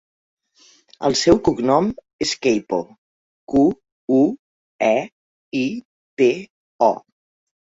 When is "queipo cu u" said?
2.47-4.23